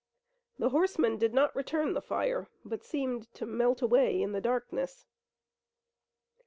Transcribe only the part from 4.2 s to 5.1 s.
the darkness.